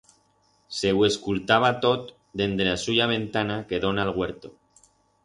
Se 0.77 0.93
hu 0.93 1.01
escultaba 1.07 1.69
tot 1.83 2.09
dende 2.41 2.67
la 2.69 2.73
suya 2.85 3.07
ventana 3.13 3.59
que 3.73 3.81
dona 3.85 4.07
a'l 4.07 4.13
huerto. 4.21 4.53